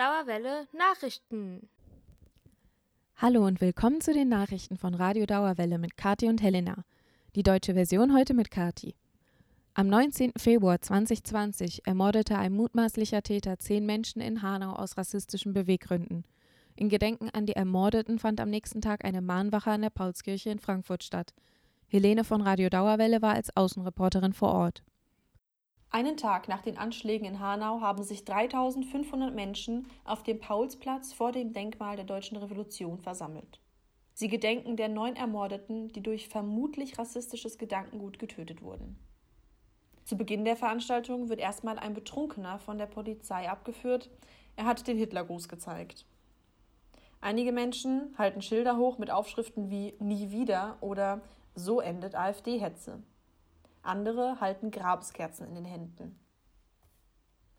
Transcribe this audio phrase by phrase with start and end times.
[0.00, 1.68] Dauerwelle Nachrichten.
[3.16, 6.86] Hallo und willkommen zu den Nachrichten von Radio Dauerwelle mit Kati und Helena.
[7.34, 8.94] Die deutsche Version heute mit Kati.
[9.74, 10.32] Am 19.
[10.38, 16.24] Februar 2020 ermordete ein mutmaßlicher Täter zehn Menschen in Hanau aus rassistischen Beweggründen.
[16.76, 20.60] In Gedenken an die Ermordeten fand am nächsten Tag eine Mahnwache an der Paulskirche in
[20.60, 21.34] Frankfurt statt.
[21.88, 24.82] Helene von Radio Dauerwelle war als Außenreporterin vor Ort.
[25.92, 31.32] Einen Tag nach den Anschlägen in Hanau haben sich 3500 Menschen auf dem Paulsplatz vor
[31.32, 33.60] dem Denkmal der Deutschen Revolution versammelt.
[34.14, 38.98] Sie gedenken der neun Ermordeten, die durch vermutlich rassistisches Gedankengut getötet wurden.
[40.04, 44.10] Zu Beginn der Veranstaltung wird erstmal ein Betrunkener von der Polizei abgeführt.
[44.54, 46.06] Er hat den Hitlergruß gezeigt.
[47.20, 51.20] Einige Menschen halten Schilder hoch mit Aufschriften wie Nie wieder oder
[51.56, 53.02] So endet AfD-Hetze.
[53.82, 56.18] Andere halten Grabeskerzen in den Händen.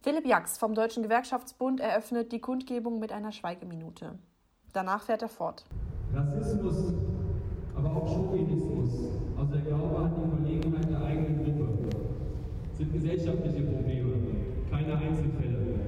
[0.00, 4.18] Philipp Jax vom Deutschen Gewerkschaftsbund eröffnet die Kundgebung mit einer Schweigeminute.
[4.72, 5.64] Danach fährt er fort.
[6.14, 6.94] Rassismus,
[7.76, 11.96] aber auch Chauvinismus, also der Glaube an die Überlegenheit der eigenen Gruppe,
[12.76, 14.14] sind gesellschaftliche Probleme,
[14.70, 15.80] keine Einzelfälle.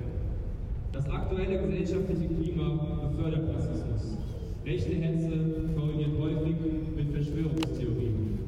[0.92, 4.18] Das aktuelle gesellschaftliche Klima befördert Rassismus.
[4.64, 6.56] Rechte Hetze korreliert häufig
[6.94, 8.38] mit Verschwörungstheorien.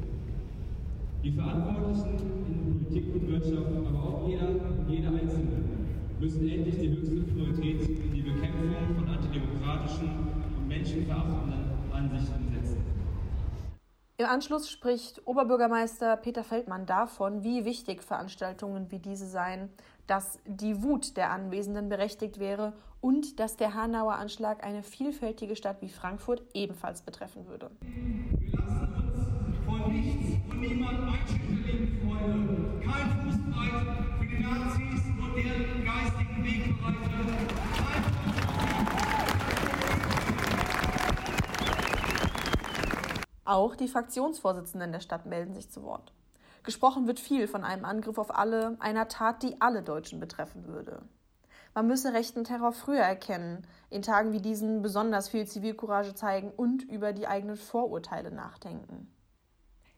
[1.23, 5.63] Die Verantwortlichen in Politik und Wirtschaft, aber auch jeder und jede Einzelne,
[6.23, 10.09] müssen endlich die höchste Priorität in die Bekämpfung von antidemokratischen
[10.57, 12.81] und menschenverachtenden Ansichten setzen.
[14.17, 19.67] Im Anschluss spricht Oberbürgermeister Peter Feldmann davon, wie wichtig Veranstaltungen wie diese seien,
[20.07, 22.71] dass die Wut der Anwesenden berechtigt wäre
[23.01, 27.69] und dass der Hanauer Anschlag eine vielfältige Stadt wie Frankfurt ebenfalls betreffen würde.
[27.81, 32.79] Wir lassen uns von nichts und niemand einschüchtern, Freunde.
[32.79, 34.92] Kein Fußbreit für die Nazis
[43.45, 46.13] Auch die Fraktionsvorsitzenden der Stadt melden sich zu Wort.
[46.63, 51.01] Gesprochen wird viel von einem Angriff auf alle, einer Tat, die alle Deutschen betreffen würde.
[51.75, 56.83] Man müsse rechten Terror früher erkennen, in Tagen wie diesen besonders viel Zivilcourage zeigen und
[56.83, 59.13] über die eigenen Vorurteile nachdenken.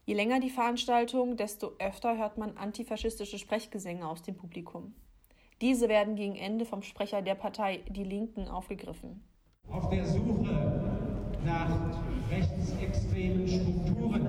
[0.06, 4.96] Je länger die Veranstaltung, desto öfter hört man antifaschistische Sprechgesänge aus dem Publikum.
[5.62, 9.24] Diese werden gegen Ende vom Sprecher der Partei Die Linken aufgegriffen.
[9.72, 10.84] Auf der Suche
[11.46, 11.70] nach
[12.30, 14.28] rechtsextremen Strukturen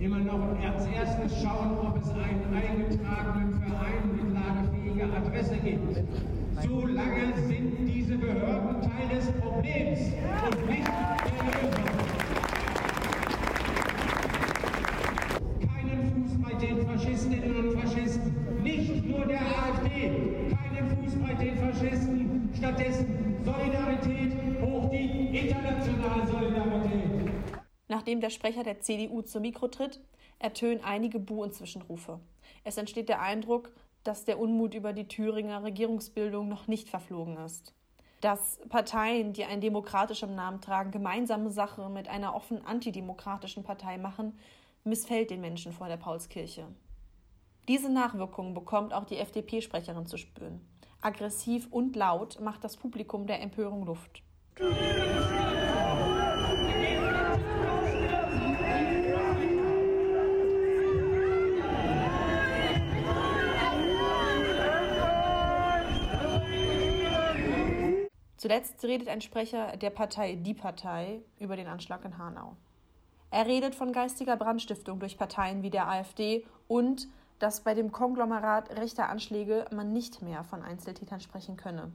[0.00, 6.02] immer noch als erstes schauen, ob es einen eingetragenen Verein mit lagefähiger Adresse gibt.
[6.60, 10.00] Solange sind diese Behörden Teil des Problems
[22.74, 27.32] stattdessen Solidarität hoch die internationale Solidarität.
[27.88, 30.00] Nachdem der Sprecher der CDU zum Mikro tritt,
[30.38, 32.18] ertönen einige Buh- und Zwischenrufe.
[32.64, 33.70] Es entsteht der Eindruck,
[34.02, 37.74] dass der Unmut über die Thüringer Regierungsbildung noch nicht verflogen ist.
[38.20, 44.38] Dass Parteien, die einen demokratischen Namen tragen, gemeinsame Sache mit einer offen antidemokratischen Partei machen,
[44.82, 46.66] missfällt den Menschen vor der Paulskirche.
[47.68, 50.60] Diese Nachwirkungen bekommt auch die FDP-Sprecherin zu spüren.
[51.04, 54.22] Aggressiv und laut macht das Publikum der Empörung Luft.
[68.38, 72.56] Zuletzt redet ein Sprecher der Partei Die Partei über den Anschlag in Hanau.
[73.30, 77.08] Er redet von geistiger Brandstiftung durch Parteien wie der AfD und
[77.44, 81.92] dass bei dem Konglomerat rechter Anschläge man nicht mehr von Einzeltätern sprechen könne.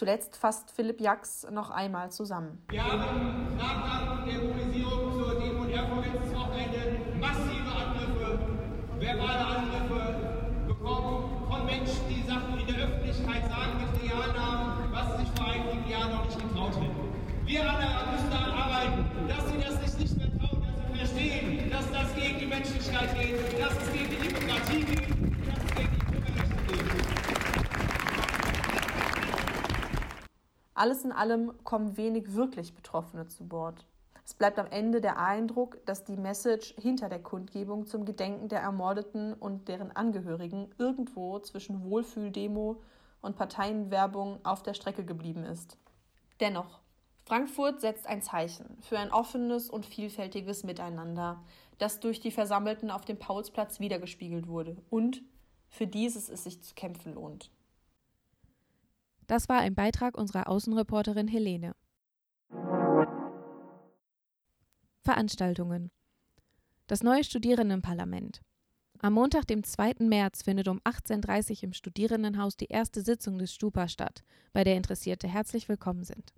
[0.00, 2.64] Zuletzt fasst Philipp Jax noch einmal zusammen.
[2.70, 8.38] Wir haben nach der Mobilisierung zur Demo in Erfurt letztes Wochenende massive Angriffe,
[8.98, 10.16] verbale Angriffe
[10.66, 15.52] bekommen von Menschen, die Sachen in der Öffentlichkeit sagen mit Realnamen, was sie sich vor
[15.52, 17.44] einigen Jahren noch nicht getraut hätten.
[17.44, 20.64] Wir alle müssen daran arbeiten, dass sie das sich nicht mehr trauen,
[20.98, 25.19] dass sie verstehen, dass das gegen die Menschlichkeit geht, dass es gegen die Demokratie geht.
[30.80, 33.84] Alles in allem kommen wenig wirklich Betroffene zu Bord.
[34.24, 38.62] Es bleibt am Ende der Eindruck, dass die Message hinter der Kundgebung zum Gedenken der
[38.62, 42.80] Ermordeten und deren Angehörigen irgendwo zwischen Wohlfühldemo
[43.20, 45.76] und Parteienwerbung auf der Strecke geblieben ist.
[46.40, 46.80] Dennoch,
[47.26, 51.44] Frankfurt setzt ein Zeichen für ein offenes und vielfältiges Miteinander,
[51.76, 55.20] das durch die Versammelten auf dem Paulsplatz wiedergespiegelt wurde und
[55.68, 57.50] für dieses es sich zu kämpfen lohnt.
[59.30, 61.76] Das war ein Beitrag unserer Außenreporterin Helene.
[65.04, 65.92] Veranstaltungen.
[66.88, 68.40] Das neue Studierendenparlament.
[68.98, 69.98] Am Montag, dem 2.
[70.00, 74.74] März, findet um 18.30 Uhr im Studierendenhaus die erste Sitzung des Stupa statt, bei der
[74.74, 76.34] Interessierte herzlich willkommen sind.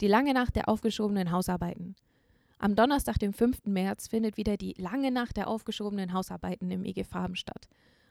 [0.00, 1.96] Die lange Nacht der aufgeschobenen Hausarbeiten.
[2.60, 3.64] Am Donnerstag, dem 5.
[3.64, 7.68] März, findet wieder die lange Nacht der aufgeschobenen Hausarbeiten im IG Farben statt.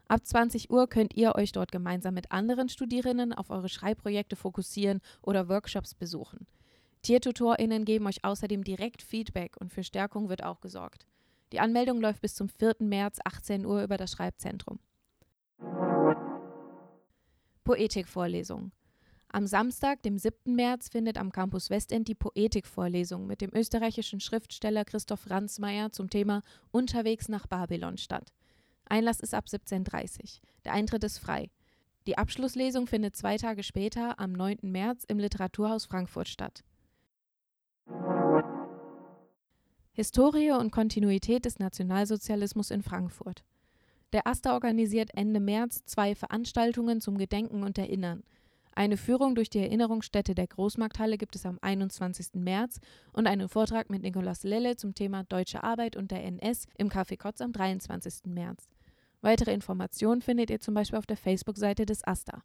[0.09, 5.01] Ab 20 Uhr könnt ihr euch dort gemeinsam mit anderen Studierenden auf eure Schreibprojekte fokussieren
[5.21, 6.47] oder Workshops besuchen.
[7.03, 11.05] TiertutorInnen geben euch außerdem direkt Feedback und für Stärkung wird auch gesorgt.
[11.51, 12.77] Die Anmeldung läuft bis zum 4.
[12.79, 14.79] März 18 Uhr über das Schreibzentrum.
[17.63, 18.71] Poetikvorlesung.
[19.31, 20.55] Am Samstag, dem 7.
[20.55, 26.41] März, findet am Campus Westend die Poetikvorlesung mit dem österreichischen Schriftsteller Christoph Ransmayr zum Thema
[26.71, 28.33] Unterwegs nach Babylon statt.
[28.89, 30.29] Einlass ist ab 17.30 Uhr.
[30.65, 31.49] Der Eintritt ist frei.
[32.07, 34.57] Die Abschlusslesung findet zwei Tage später, am 9.
[34.63, 36.63] März, im Literaturhaus Frankfurt statt.
[39.91, 43.43] Historie und Kontinuität des Nationalsozialismus in Frankfurt.
[44.11, 48.23] Der AStA organisiert Ende März zwei Veranstaltungen zum Gedenken und Erinnern.
[48.73, 52.35] Eine Führung durch die Erinnerungsstätte der Großmarkthalle gibt es am 21.
[52.35, 52.79] März
[53.11, 57.17] und einen Vortrag mit Nikolaus Lelle zum Thema Deutsche Arbeit und der NS im Café
[57.17, 58.25] Kotz am 23.
[58.27, 58.69] März.
[59.21, 62.43] Weitere Informationen findet ihr zum Beispiel auf der Facebook-Seite des AStA.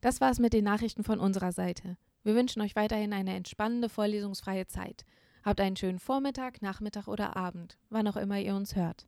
[0.00, 1.96] Das war's mit den Nachrichten von unserer Seite.
[2.22, 5.04] Wir wünschen euch weiterhin eine entspannende, vorlesungsfreie Zeit.
[5.42, 9.06] Habt einen schönen Vormittag, Nachmittag oder Abend, wann auch immer ihr uns hört.